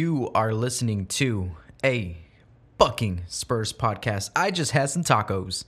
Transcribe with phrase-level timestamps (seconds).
[0.00, 1.50] You are listening to
[1.84, 2.16] a
[2.78, 4.30] fucking Spurs podcast.
[4.34, 5.64] I just had some tacos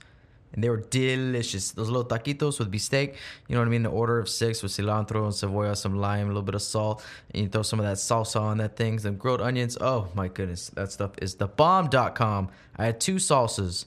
[0.53, 1.69] and they were delicious.
[1.69, 3.13] Those little taquitos with beefsteak,
[3.47, 3.83] you know what I mean?
[3.83, 7.05] The order of six with cilantro and cebolla, some lime, a little bit of salt,
[7.31, 9.77] and you throw some of that salsa on that thing, some grilled onions.
[9.79, 12.49] Oh my goodness, that stuff is the bomb.com.
[12.75, 13.85] I had two salsas.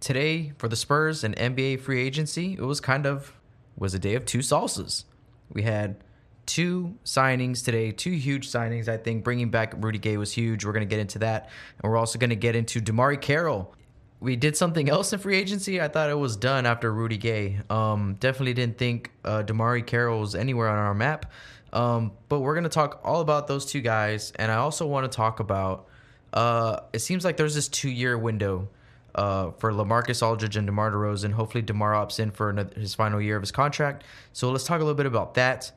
[0.00, 3.34] Today for the Spurs and NBA free agency, it was kind of
[3.76, 5.04] was a day of two salsas.
[5.52, 6.02] We had
[6.50, 8.88] two signings today, two huge signings.
[8.88, 10.64] I think bringing back Rudy Gay was huge.
[10.64, 11.48] We're going to get into that.
[11.80, 13.72] And we're also going to get into DeMarre Carroll.
[14.18, 15.80] We did something else in free agency.
[15.80, 17.60] I thought it was done after Rudy Gay.
[17.70, 21.30] Um, definitely didn't think uh, DeMarre Carroll was anywhere on our map.
[21.72, 24.32] Um, but we're going to talk all about those two guys.
[24.34, 25.86] And I also want to talk about
[26.32, 28.68] uh, it seems like there's this two year window
[29.14, 31.32] uh, for Lamarcus Aldridge and DeMar DeRozan.
[31.32, 34.02] Hopefully, DeMar opts in for another, his final year of his contract.
[34.32, 35.70] So let's talk a little bit about that.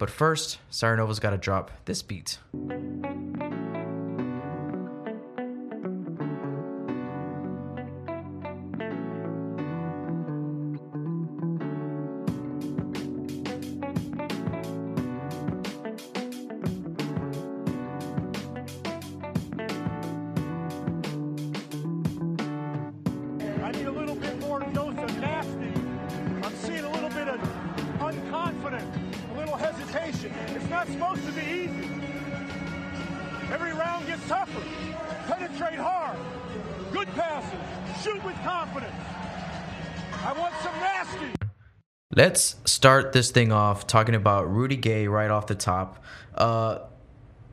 [0.00, 2.38] But first, Saranova's got to drop this beat.
[30.80, 31.90] Not supposed to be easy.
[33.52, 34.62] Every round gets tougher.
[35.26, 36.18] Penetrate hard.
[36.90, 37.60] Good passes.
[38.02, 38.94] Shoot with confidence.
[40.24, 41.26] I want some nasty.
[42.16, 46.02] Let's start this thing off talking about Rudy Gay right off the top.
[46.34, 46.78] Uh,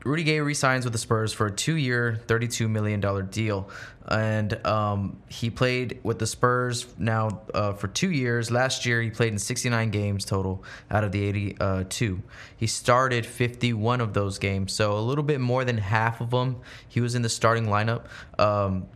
[0.04, 3.68] Rudy Gay resigns with the Spurs for a two-year, $32 million deal,
[4.06, 8.50] and um, he played with the Spurs now uh, for two years.
[8.50, 12.22] Last year, he played in 69 games total out of the 82.
[12.56, 16.56] He started 51 of those games, so a little bit more than half of them
[16.88, 18.04] he was in the starting lineup.
[18.38, 18.86] Um,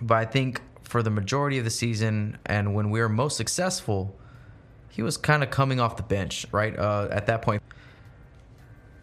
[0.00, 4.18] but I think for the majority of the season and when we were most successful,
[4.90, 6.76] he was kind of coming off the bench, right?
[6.76, 7.62] Uh, at that point,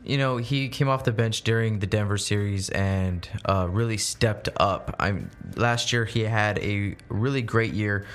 [0.06, 4.50] you know, he came off the bench during the Denver series and uh, really stepped
[4.58, 4.96] up.
[5.00, 8.06] I'm last year he had a really great year,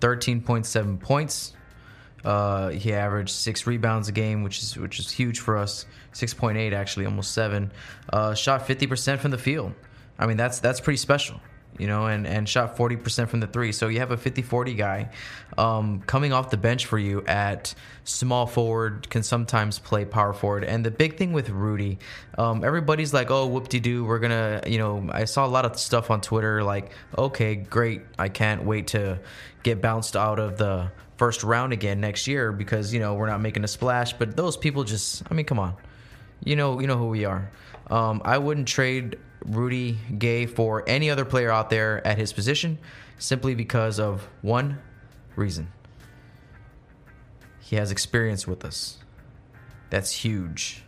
[0.00, 1.52] thirteen point seven points.
[2.24, 5.84] Uh, he averaged six rebounds a game, which is which is huge for us.
[6.12, 7.70] Six point eight actually, almost seven.
[8.10, 9.74] Uh, shot fifty percent from the field.
[10.18, 11.40] I mean that's that's pretty special
[11.78, 13.72] you know, and, and shot 40% from the three.
[13.72, 15.10] So you have a 50 40 guy
[15.58, 17.74] um, coming off the bench for you at
[18.04, 20.64] small forward, can sometimes play power forward.
[20.64, 21.98] And the big thing with Rudy,
[22.38, 25.48] um, everybody's like, oh, whoop de doo, we're going to, you know, I saw a
[25.48, 28.02] lot of stuff on Twitter like, okay, great.
[28.18, 29.18] I can't wait to
[29.62, 33.40] get bounced out of the first round again next year because, you know, we're not
[33.40, 34.12] making a splash.
[34.12, 35.74] But those people just, I mean, come on.
[36.44, 37.50] You know, you know who we are.
[37.90, 42.78] Um, I wouldn't trade Rudy Gay for any other player out there at his position
[43.18, 44.78] simply because of one
[45.36, 45.72] reason.
[47.60, 48.98] He has experience with us.
[49.90, 50.82] That's huge.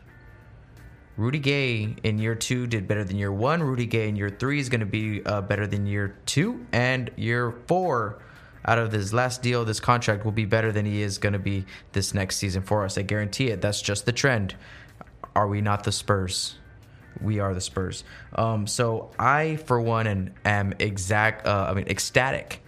[1.16, 3.62] Rudy Gay in year two did better than year one.
[3.62, 6.66] Rudy Gay in year three is going to be uh, better than year two.
[6.72, 8.22] And year four,
[8.66, 11.38] out of this last deal, this contract will be better than he is going to
[11.38, 12.98] be this next season for us.
[12.98, 13.62] I guarantee it.
[13.62, 14.56] That's just the trend.
[15.34, 16.58] Are we not the Spurs?
[17.20, 18.04] We are the Spurs.
[18.34, 21.46] Um, so I, for one, am exact.
[21.46, 22.62] Uh, I mean, ecstatic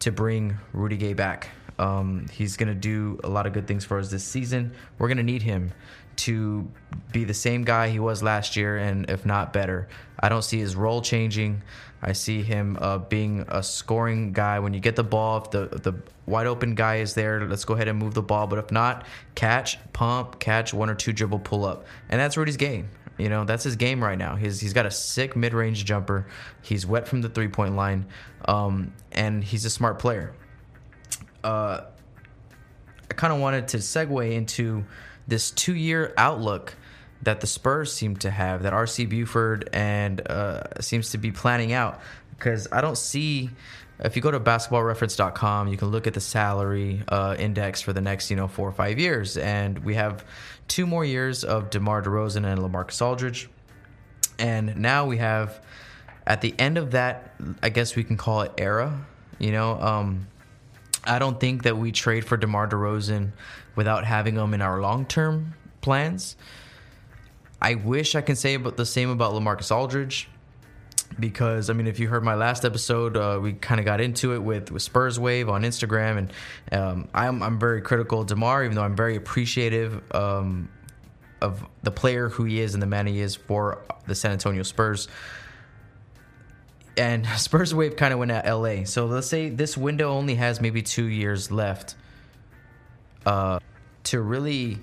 [0.00, 1.50] to bring Rudy Gay back.
[1.78, 4.72] Um, he's gonna do a lot of good things for us this season.
[4.98, 5.72] We're gonna need him
[6.16, 6.70] to
[7.12, 9.88] be the same guy he was last year, and if not better.
[10.20, 11.62] I don't see his role changing.
[12.02, 14.58] I see him uh, being a scoring guy.
[14.58, 15.94] When you get the ball, if the the
[16.26, 18.46] wide open guy is there, let's go ahead and move the ball.
[18.46, 22.56] But if not, catch, pump, catch one or two dribble, pull up, and that's Rudy's
[22.56, 22.88] game.
[23.18, 24.34] You know, that's his game right now.
[24.34, 26.26] He's he's got a sick mid range jumper.
[26.62, 28.06] He's wet from the three point line,
[28.46, 30.34] um, and he's a smart player.
[31.42, 31.82] Uh,
[33.10, 34.84] I kind of wanted to segue into
[35.28, 36.74] this two year outlook
[37.22, 41.72] that the Spurs seem to have, that RC Buford and uh, seems to be planning
[41.72, 42.00] out.
[42.30, 43.50] Because I don't see,
[44.00, 48.00] if you go to basketballreference.com, you can look at the salary uh, index for the
[48.00, 50.24] next, you know, four or five years, and we have
[50.66, 53.48] two more years of DeMar DeRozan and LaMarcus Aldridge,
[54.38, 55.60] and now we have,
[56.26, 59.06] at the end of that, I guess we can call it era.
[59.38, 60.26] You know, um,
[61.04, 63.30] I don't think that we trade for DeMar DeRozan
[63.76, 66.36] without having him in our long term plans.
[67.60, 70.28] I wish I can say about the same about LaMarcus Aldridge
[71.18, 74.34] because I mean, if you heard my last episode, uh, we kind of got into
[74.34, 76.32] it with, with Spurs Wave on Instagram, and
[76.72, 80.68] um, I'm I'm very critical of Demar, even though I'm very appreciative um,
[81.40, 84.62] of the player who he is and the man he is for the San Antonio
[84.62, 85.08] Spurs.
[86.96, 88.84] And Spurs wave kind of went at LA.
[88.84, 91.96] So let's say this window only has maybe two years left
[93.26, 93.58] uh,
[94.04, 94.78] to really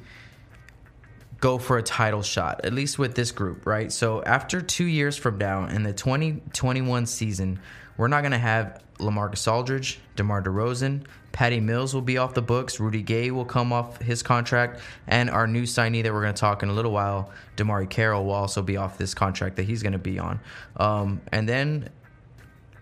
[1.42, 3.92] go for a title shot, at least with this group, right?
[3.92, 7.60] So after two years from now, in the 2021 season,
[7.98, 12.42] we're not going to have Lamarcus Aldridge, DeMar DeRozan, Patty Mills will be off the
[12.44, 16.34] books, Rudy Gay will come off his contract, and our new signee that we're going
[16.34, 19.64] to talk in a little while, DeMarre Carroll, will also be off this contract that
[19.64, 20.40] he's going to be on.
[20.78, 21.90] Um, and then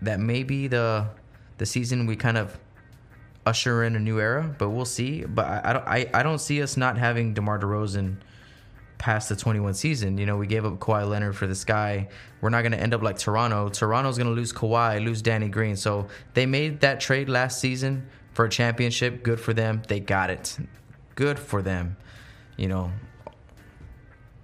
[0.02, 1.08] that may be the
[1.58, 2.58] the season we kind of
[3.44, 5.24] usher in a new era, but we'll see.
[5.24, 8.16] But I, I don't I, I don't see us not having DeMar DeRozan
[9.00, 10.18] past the 21 season.
[10.18, 12.08] You know, we gave up Kawhi Leonard for this guy.
[12.42, 13.70] We're not going to end up like Toronto.
[13.70, 15.74] Toronto's going to lose Kawhi, lose Danny Green.
[15.74, 19.22] So they made that trade last season for a championship.
[19.22, 19.80] Good for them.
[19.88, 20.58] They got it.
[21.14, 21.96] Good for them.
[22.58, 22.92] You know,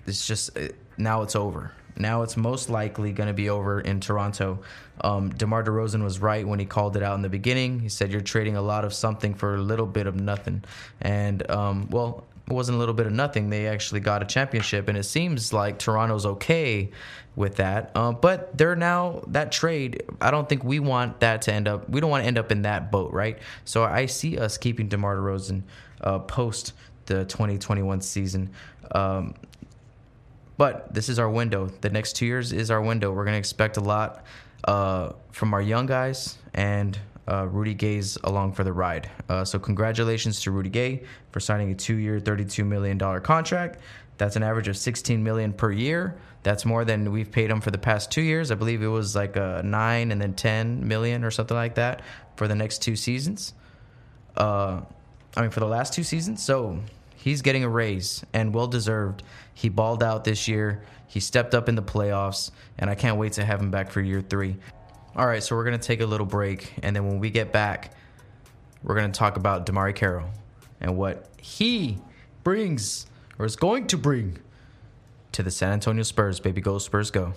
[0.06, 0.59] it's just
[0.97, 1.73] now it's over.
[1.99, 4.61] Now it's most likely going to be over in Toronto.
[5.02, 7.81] Um, DeMar DeRozan was right when he called it out in the beginning.
[7.81, 10.64] He said, You're trading a lot of something for a little bit of nothing.
[11.02, 13.50] And, um, well, wasn't a little bit of nothing.
[13.50, 16.90] They actually got a championship, and it seems like Toronto's okay
[17.34, 17.90] with that.
[17.94, 20.02] Uh, but they're now that trade.
[20.20, 21.88] I don't think we want that to end up.
[21.88, 23.38] We don't want to end up in that boat, right?
[23.64, 25.62] So I see us keeping DeMar DeRozan
[26.00, 26.72] uh, post
[27.06, 28.50] the 2021 season.
[28.92, 29.34] Um,
[30.56, 31.66] but this is our window.
[31.81, 33.12] The next two years is our window.
[33.12, 34.25] We're going to expect a lot
[34.64, 39.11] uh, from our young guys and uh, Rudy Gay's along for the ride.
[39.28, 41.02] Uh, so congratulations to Rudy Gay
[41.32, 43.81] for signing a two-year, $32 million contract.
[44.19, 46.17] That's an average of 16 million per year.
[46.43, 48.50] That's more than we've paid him for the past two years.
[48.50, 52.02] I believe it was like a nine and then 10 million or something like that
[52.37, 53.52] for the next two seasons.
[54.37, 54.81] Uh,
[55.37, 56.43] I mean, for the last two seasons.
[56.43, 56.78] So
[57.17, 59.23] he's getting a raise and well deserved.
[59.52, 60.82] He balled out this year.
[61.08, 64.00] He stepped up in the playoffs, and I can't wait to have him back for
[64.00, 64.56] year three.
[65.16, 67.50] All right, so we're going to take a little break, and then when we get
[67.50, 67.94] back,
[68.82, 70.28] we're going to talk about DeMarre Carroll
[70.78, 71.96] and what he
[72.44, 73.06] brings
[73.38, 74.36] or is going to bring
[75.32, 76.38] to the San Antonio Spurs.
[76.38, 77.32] Baby, go Spurs, go.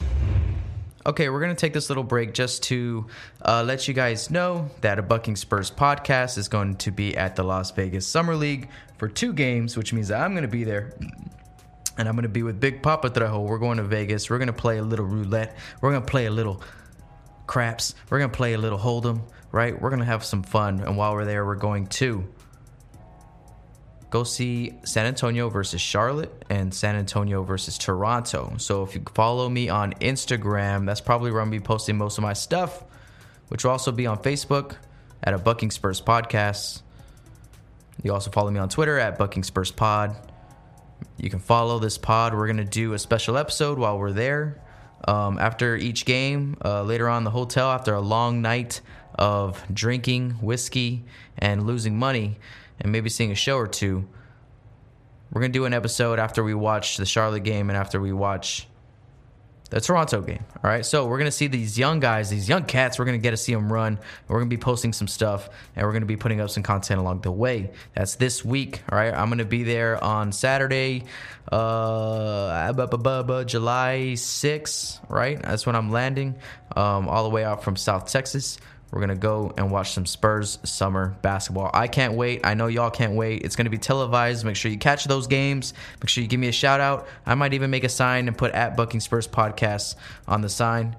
[1.05, 3.07] Okay, we're going to take this little break just to
[3.45, 7.37] uh, let you guys know that a Bucking Spurs podcast is going to be at
[7.37, 8.67] the Las Vegas Summer League
[8.97, 10.91] for two games, which means that I'm going to be there.
[11.97, 13.45] And I'm going to be with Big Papa Trejo.
[13.45, 14.29] We're going to Vegas.
[14.29, 15.55] We're going to play a little roulette.
[15.79, 16.61] We're going to play a little
[17.49, 17.95] craps.
[18.09, 19.79] We're going to play a little hold'em, right?
[19.79, 20.81] We're going to have some fun.
[20.81, 22.25] And while we're there, we're going to
[24.11, 28.53] go see San Antonio versus Charlotte and San Antonio versus Toronto.
[28.57, 31.97] So if you follow me on Instagram, that's probably where I'm going to be posting
[31.97, 32.83] most of my stuff,
[33.49, 34.75] which will also be on Facebook
[35.23, 36.83] at a Bucking Spurs podcast.
[38.03, 40.15] You also follow me on Twitter at Bucking Spurs Pod.
[41.17, 42.33] You can follow this pod.
[42.33, 44.61] We're going to do a special episode while we're there.
[45.07, 48.81] Um, after each game, uh, later on the hotel, after a long night
[49.15, 51.03] of drinking whiskey
[51.37, 52.37] and losing money,
[52.79, 54.07] and maybe seeing a show or two,
[55.31, 58.67] we're to do an episode after we watch the Charlotte game and after we watch
[59.69, 60.43] the Toronto game.
[60.63, 60.85] All right.
[60.85, 62.97] So we're to see these young guys, these young cats.
[62.97, 63.99] We're to get to see them run.
[64.27, 67.21] We're to be posting some stuff and we're to be putting up some content along
[67.21, 67.71] the way.
[67.93, 68.81] That's this week.
[68.91, 69.13] All right.
[69.13, 71.05] I'm to be there on Saturday,
[71.51, 72.73] uh,
[73.45, 75.09] July 6th.
[75.09, 75.41] Right.
[75.41, 76.35] That's when I'm landing
[76.75, 78.57] um, all the way out from South Texas.
[78.91, 81.69] We're going to go and watch some Spurs summer basketball.
[81.73, 82.41] I can't wait.
[82.43, 83.43] I know y'all can't wait.
[83.43, 84.43] It's going to be televised.
[84.43, 85.73] Make sure you catch those games.
[86.01, 87.07] Make sure you give me a shout out.
[87.25, 89.95] I might even make a sign and put at Bucking Spurs Podcast
[90.27, 90.95] on the sign.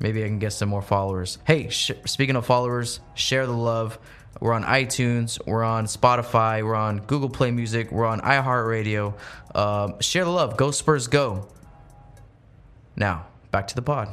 [0.00, 1.38] Maybe I can get some more followers.
[1.44, 3.98] Hey, sh- speaking of followers, share the love.
[4.40, 5.38] We're on iTunes.
[5.46, 6.64] We're on Spotify.
[6.64, 7.92] We're on Google Play Music.
[7.92, 9.14] We're on iHeartRadio.
[9.54, 10.56] Um, share the love.
[10.56, 11.48] Go Spurs, go.
[12.96, 14.08] Now, back to the pod.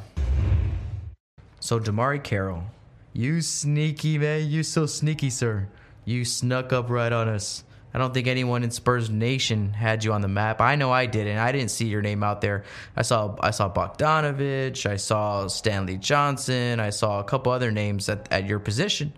[1.59, 2.65] So, DeMarre Carroll
[3.13, 5.67] you sneaky man, you so sneaky, sir.
[6.05, 7.63] You snuck up right on us.
[7.93, 10.61] I don't think anyone in Spurs Nation had you on the map.
[10.61, 11.37] I know I didn't.
[11.37, 12.63] I didn't see your name out there.
[12.95, 18.07] I saw I saw Bogdanovich, I saw Stanley Johnson, I saw a couple other names
[18.07, 19.11] at, at your position.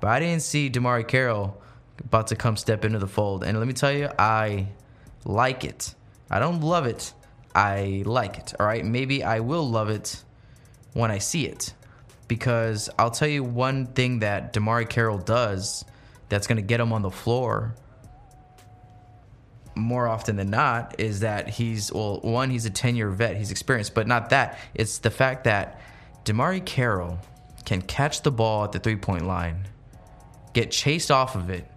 [0.00, 1.62] But I didn't see DeMarre Carroll
[2.00, 3.44] about to come step into the fold.
[3.44, 4.66] And let me tell you, I
[5.24, 5.94] like it.
[6.28, 7.12] I don't love it.
[7.54, 8.54] I like it.
[8.58, 8.84] All right.
[8.84, 10.22] Maybe I will love it
[10.92, 11.72] when I see it
[12.28, 15.84] because I'll tell you one thing that DeMarre Carroll does
[16.28, 17.74] that's going to get him on the floor
[19.74, 23.94] more often than not is that he's well one he's a 10-year vet he's experienced
[23.94, 25.78] but not that it's the fact that
[26.24, 27.18] DeMarre Carroll
[27.66, 29.68] can catch the ball at the three-point line
[30.54, 31.70] get chased off of it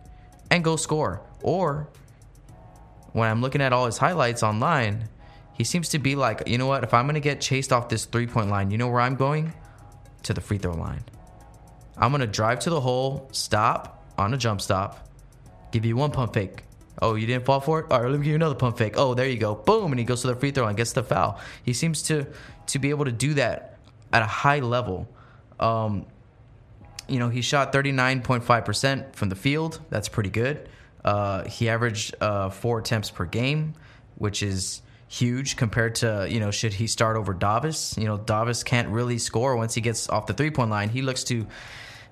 [0.50, 1.90] and go score or
[3.14, 5.10] when I'm looking at all his highlights online,
[5.54, 6.84] he seems to be like, you know what?
[6.84, 9.16] If I'm going to get chased off this three point line, you know where I'm
[9.16, 9.54] going?
[10.24, 11.04] To the free throw line.
[11.98, 15.08] I'm going to drive to the hole, stop on a jump stop,
[15.72, 16.64] give you one pump fake.
[17.02, 17.86] Oh, you didn't fall for it?
[17.92, 18.96] All right, let me give you another pump fake.
[18.98, 19.56] Oh, there you go.
[19.56, 19.92] Boom.
[19.92, 21.40] And he goes to the free throw and gets the foul.
[21.64, 22.28] He seems to,
[22.68, 23.78] to be able to do that
[24.12, 25.08] at a high level.
[25.60, 26.06] Um,
[27.08, 29.80] you know, he shot 39.5% from the field.
[29.90, 30.68] That's pretty good.
[31.04, 33.74] Uh, he averaged uh, four attempts per game,
[34.16, 37.96] which is huge compared to, you know, should he start over Davis?
[37.98, 40.90] You know, Davis can't really score once he gets off the three point line.
[40.90, 41.48] He looks to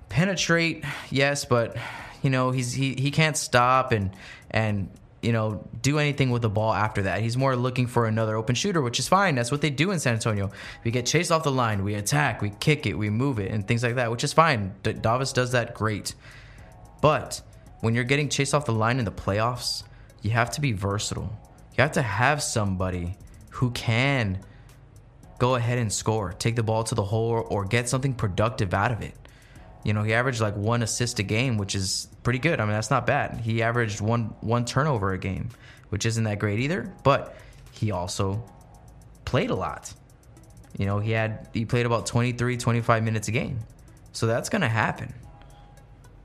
[0.09, 1.77] penetrate, yes, but,
[2.23, 4.09] you know, he's he, he can't stop and,
[4.49, 4.89] and,
[5.21, 7.21] you know, do anything with the ball after that.
[7.21, 9.35] He's more looking for another open shooter, which is fine.
[9.35, 10.49] That's what they do in San Antonio.
[10.83, 13.67] We get chased off the line, we attack, we kick it, we move it, and
[13.67, 14.73] things like that, which is fine.
[14.81, 16.15] D- Davis does that great.
[16.99, 17.41] But
[17.81, 19.83] when you're getting chased off the line in the playoffs,
[20.23, 21.31] you have to be versatile.
[21.77, 23.15] You have to have somebody
[23.51, 24.39] who can
[25.39, 28.91] go ahead and score, take the ball to the hole, or get something productive out
[28.91, 29.13] of it.
[29.83, 32.59] You know, he averaged like one assist a game, which is pretty good.
[32.59, 33.39] I mean, that's not bad.
[33.39, 35.49] He averaged one one turnover a game,
[35.89, 36.91] which isn't that great either.
[37.03, 37.35] But
[37.71, 38.43] he also
[39.23, 39.93] played a lot.
[40.77, 43.59] You know, he had he played about 23, 25 minutes a game.
[44.13, 45.13] So that's going to happen.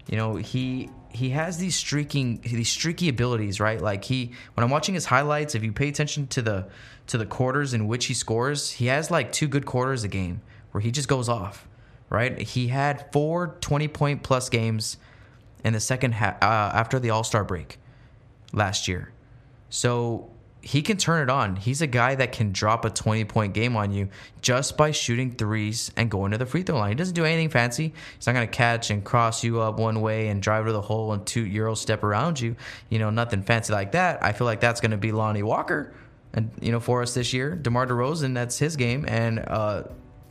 [0.09, 3.81] You know, he he has these streaking these streaky abilities, right?
[3.81, 6.67] Like he when I'm watching his highlights, if you pay attention to the
[7.09, 10.41] to the quarters in which he scores, he has like two good quarters a game
[10.73, 11.69] where he just goes off,
[12.09, 12.41] right?
[12.41, 14.97] He had four 20 point plus games
[15.65, 17.79] in the second half uh, after the All-Star break
[18.53, 19.13] last year.
[19.71, 20.32] So
[20.63, 21.57] he can turn it on.
[21.57, 24.09] He's a guy that can drop a 20 point game on you
[24.41, 26.91] just by shooting threes and going to the free throw line.
[26.91, 27.93] He doesn't do anything fancy.
[28.17, 30.81] He's not going to catch and cross you up one way and drive to the
[30.81, 32.55] hole and two euro step around you.
[32.91, 34.23] You know, nothing fancy like that.
[34.23, 35.93] I feel like that's going to be Lonnie Walker.
[36.33, 39.05] And, you know, for us this year, DeMar DeRozan, that's his game.
[39.09, 39.83] And, uh,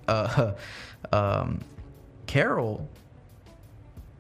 [0.07, 0.53] uh,
[1.11, 1.59] um,
[2.25, 2.88] Carroll,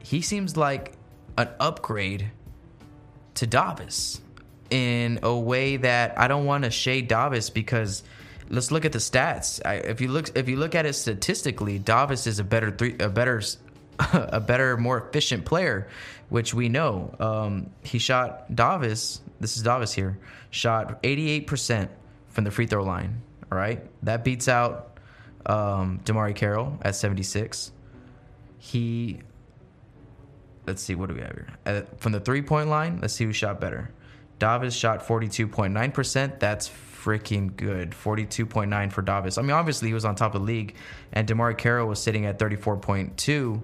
[0.03, 0.91] he seems like
[1.37, 2.31] an upgrade
[3.35, 4.19] to Davis
[4.71, 8.03] in a way that I don't want to shade Davis because
[8.49, 9.61] let's look at the stats.
[9.63, 12.95] I, if you look if you look at it statistically, Davis is a better three
[12.99, 13.41] a better
[14.13, 15.87] a better more efficient player,
[16.29, 17.13] which we know.
[17.19, 19.21] Um, he shot Davis.
[19.39, 20.17] This is Davis here.
[20.49, 21.91] Shot eighty eight percent
[22.29, 23.21] from the free throw line.
[23.51, 24.97] All right, that beats out
[25.45, 27.71] um, DeMarre Carroll at seventy six.
[28.57, 29.21] He
[30.67, 32.99] let's see what do we have here uh, from the three point line.
[33.01, 33.91] Let's see who shot better.
[34.41, 36.39] Davis shot 42.9%.
[36.39, 37.91] That's freaking good.
[37.91, 39.37] 42.9 for Davis.
[39.37, 40.75] I mean, obviously he was on top of the league,
[41.13, 43.61] and DeMarre Carroll was sitting at 34.2,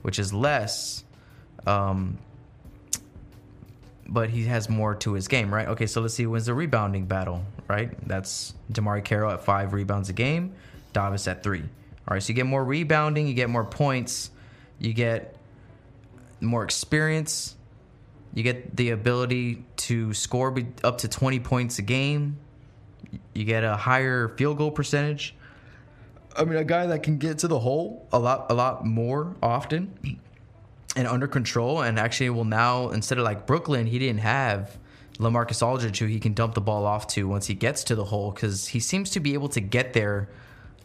[0.00, 1.04] which is less.
[1.66, 2.16] Um,
[4.06, 5.68] but he has more to his game, right?
[5.68, 7.90] Okay, so let's see who wins the rebounding battle, right?
[8.08, 10.54] That's DeMarre Carroll at five rebounds a game,
[10.94, 11.60] Davis at three.
[11.60, 14.30] All right, so you get more rebounding, you get more points,
[14.78, 15.36] you get
[16.40, 17.56] more experience,
[18.34, 22.36] you get the ability to score up to 20 points a game.
[23.32, 25.36] You get a higher field goal percentage.
[26.36, 29.36] I mean, a guy that can get to the hole a lot, a lot more
[29.40, 30.18] often,
[30.96, 31.82] and under control.
[31.82, 34.76] And actually, will now instead of like Brooklyn, he didn't have
[35.18, 38.04] Lamarcus Aldridge, who he can dump the ball off to once he gets to the
[38.04, 40.28] hole, because he seems to be able to get there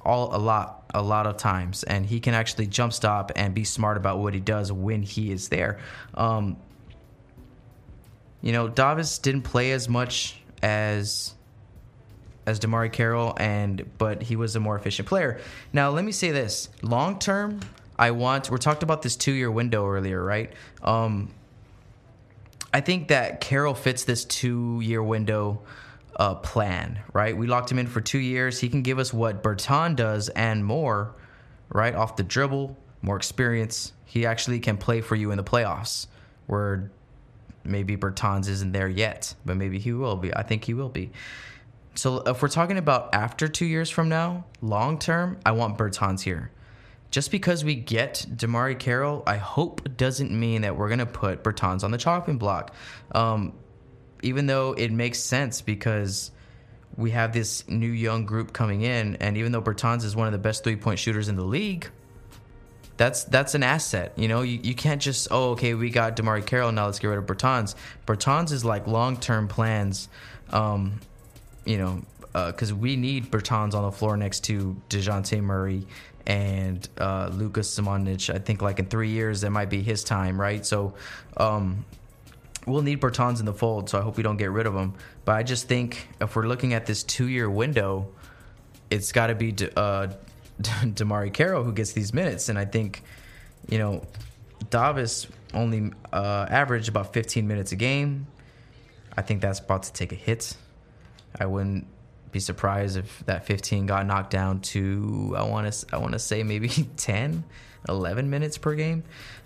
[0.01, 3.63] all a lot, a lot of times, and he can actually jump stop and be
[3.63, 5.79] smart about what he does when he is there.
[6.13, 6.57] Um,
[8.41, 11.33] you know, Davis didn't play as much as
[12.45, 15.39] as DeMarre Carroll, and but he was a more efficient player.
[15.71, 17.59] Now, let me say this: long term,
[17.97, 18.49] I want.
[18.49, 20.51] We talked about this two year window earlier, right?
[20.81, 21.31] Um,
[22.73, 25.61] I think that Carroll fits this two year window
[26.15, 27.35] uh, plan, right?
[27.35, 28.59] We locked him in for two years.
[28.59, 31.15] He can give us what Bertan does and more,
[31.69, 31.95] right?
[31.95, 33.93] Off the dribble, more experience.
[34.05, 36.07] He actually can play for you in the playoffs,
[36.47, 36.91] where
[37.69, 40.33] maybe Bertans isn't there yet, but maybe he will be.
[40.35, 41.11] I think he will be.
[41.95, 46.21] So if we're talking about after two years from now, long term, I want Bertans
[46.21, 46.51] here.
[47.11, 51.83] Just because we get DeMarre Carroll, I hope doesn't mean that we're gonna put Bertans
[51.83, 52.73] on the chopping block.
[53.11, 53.53] Um,
[54.21, 56.31] even though it makes sense because
[56.95, 60.33] we have this new young group coming in, and even though Bertans is one of
[60.33, 61.89] the best three point shooters in the league,
[62.99, 64.11] that's that's an asset.
[64.17, 67.07] You know, you, you can't just oh okay we got DeMarre Carroll now let's get
[67.07, 67.73] rid of Bertans.
[68.05, 70.09] Bertans is like long term plans.
[70.49, 70.99] Um,
[71.63, 72.01] you know,
[72.33, 75.87] because uh, we need Bertans on the floor next to Dejounte Murray
[76.27, 78.33] and uh, Lucas Samanic.
[78.33, 80.65] I think like in three years that might be his time, right?
[80.65, 80.93] So
[81.37, 81.85] um,
[82.65, 84.93] we'll need Bertans in the fold, so I hope we don't get rid of him.
[85.23, 88.09] But I just think if we're looking at this two year window,
[88.89, 90.07] it's got to be uh,
[90.61, 92.49] DeMarre Carroll who gets these minutes.
[92.49, 93.03] And I think,
[93.69, 94.05] you know,
[94.69, 98.27] Davis only uh, averaged about 15 minutes a game.
[99.17, 100.55] I think that's about to take a hit.
[101.39, 101.87] I wouldn't
[102.31, 106.19] be surprised if that 15 got knocked down to I want to I want to
[106.19, 107.43] say maybe 10,
[107.87, 109.03] 11 minutes per game.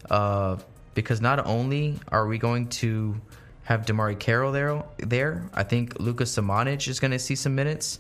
[0.09, 0.57] Uh,
[0.95, 3.19] because not only are we going to
[3.63, 7.99] have DeMarre Carroll there, there I think Lucas Samanic is going to see some minutes.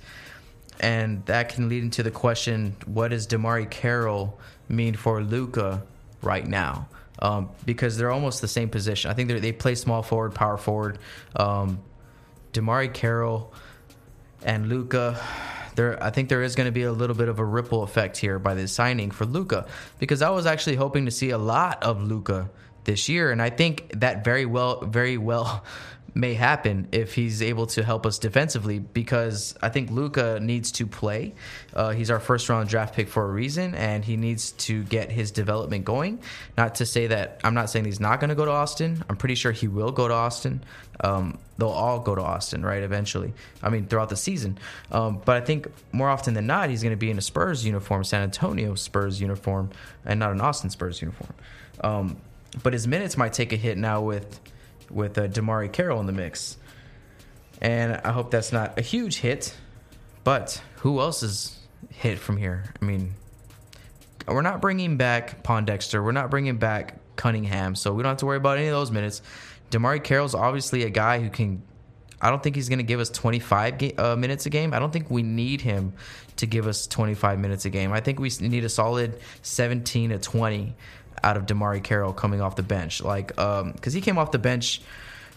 [0.79, 5.83] And that can lead into the question what does DeMarre Carroll mean for Luca
[6.21, 6.87] right now?
[7.19, 9.11] Um, because they're almost the same position.
[9.11, 10.97] I think they play small forward, power forward.
[11.35, 11.79] Um,
[12.53, 13.53] DeMarre Carroll
[14.43, 15.19] and Luca.
[15.75, 18.17] There, I think there is going to be a little bit of a ripple effect
[18.17, 19.65] here by this signing for Luca
[19.99, 22.49] because I was actually hoping to see a lot of Luca
[22.83, 25.63] this year, and I think that very well, very well
[26.15, 30.85] may happen if he's able to help us defensively because I think Luca needs to
[30.85, 31.33] play.
[31.73, 35.11] Uh, he's our first round draft pick for a reason, and he needs to get
[35.11, 36.19] his development going.
[36.57, 39.03] Not to say that I'm not saying he's not going to go to Austin.
[39.09, 40.63] I'm pretty sure he will go to Austin.
[41.01, 42.83] Um, they'll all go to Austin, right?
[42.83, 43.33] Eventually.
[43.63, 44.59] I mean, throughout the season.
[44.91, 47.65] Um, but I think more often than not, he's going to be in a Spurs
[47.65, 49.71] uniform, San Antonio Spurs uniform,
[50.05, 51.33] and not an Austin Spurs uniform.
[51.81, 52.17] Um,
[52.61, 54.39] but his minutes might take a hit now with
[54.89, 56.57] with uh, DeMarre Carroll in the mix.
[57.61, 59.55] And I hope that's not a huge hit.
[60.23, 61.57] But who else is
[61.89, 62.63] hit from here?
[62.81, 63.13] I mean,
[64.27, 66.03] we're not bringing back Pondexter.
[66.03, 67.75] We're not bringing back Cunningham.
[67.75, 69.21] So we don't have to worry about any of those minutes.
[69.71, 71.61] DeMarre Carroll's obviously a guy who can.
[72.21, 74.73] I don't think he's going to give us 25 ga- uh, minutes a game.
[74.73, 75.91] I don't think we need him
[76.37, 77.91] to give us 25 minutes a game.
[77.91, 80.73] I think we need a solid 17 to 20
[81.23, 83.01] out of DeMarre Carroll coming off the bench.
[83.01, 84.81] Like, because um, he came off the bench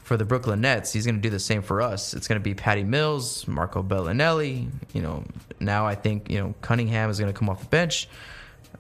[0.07, 2.15] for the Brooklyn Nets, he's going to do the same for us.
[2.15, 4.71] It's going to be Patty Mills, Marco Belinelli.
[4.93, 5.25] You know,
[5.59, 8.09] now I think you know Cunningham is going to come off the bench.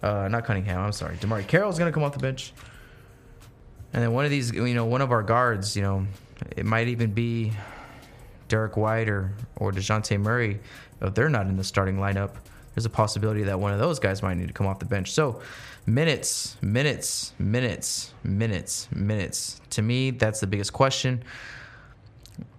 [0.00, 0.80] Uh, not Cunningham.
[0.80, 1.16] I'm sorry.
[1.16, 2.52] DeMarre Carroll is going to come off the bench.
[3.92, 6.06] And then one of these, you know, one of our guards, you know,
[6.56, 7.52] it might even be
[8.46, 10.60] Derrick White or or Dejounte Murray.
[11.02, 12.36] If they're not in the starting lineup,
[12.76, 15.10] there's a possibility that one of those guys might need to come off the bench.
[15.12, 15.40] So
[15.86, 19.62] minutes, minutes, minutes, minutes, minutes.
[19.70, 21.24] To me, that's the biggest question.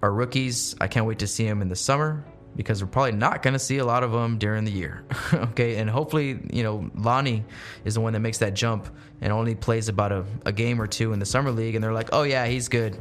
[0.02, 2.26] Our rookies, I can't wait to see them in the summer
[2.56, 5.04] because we're probably not going to see a lot of them during the year.
[5.34, 7.46] okay, and hopefully, you know, Lonnie
[7.86, 8.90] is the one that makes that jump
[9.22, 11.94] and only plays about a, a game or two in the summer league, and they're
[11.94, 12.98] like, oh yeah, he's good.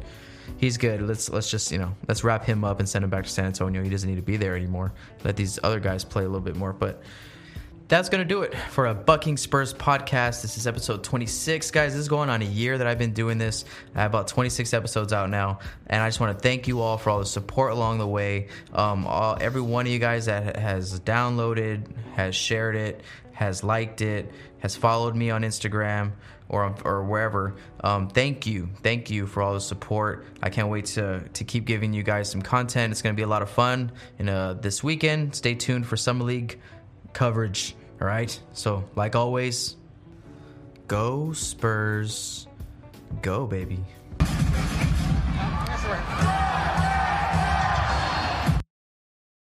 [0.58, 1.02] He's good.
[1.02, 3.46] Let's let's just you know let's wrap him up and send him back to San
[3.46, 3.82] Antonio.
[3.82, 4.92] He doesn't need to be there anymore.
[5.24, 6.72] Let these other guys play a little bit more.
[6.72, 7.02] But
[7.88, 10.42] that's going to do it for a Bucking Spurs podcast.
[10.42, 11.70] This is episode 26.
[11.70, 13.64] Guys, this is going on a year that I've been doing this.
[13.94, 15.60] I have about 26 episodes out now.
[15.86, 18.48] And I just want to thank you all for all the support along the way.
[18.72, 24.00] Um, all, every one of you guys that has downloaded, has shared it, has liked
[24.00, 26.12] it, has followed me on Instagram
[26.48, 27.56] or or wherever.
[27.82, 30.24] Um, thank you, thank you for all the support.
[30.42, 32.92] I can't wait to to keep giving you guys some content.
[32.92, 33.92] It's going to be a lot of fun.
[34.18, 36.60] And uh, this weekend, stay tuned for Summer League
[37.12, 37.74] coverage.
[38.00, 38.38] All right.
[38.52, 39.76] So, like always,
[40.86, 42.46] go Spurs,
[43.22, 43.84] go baby.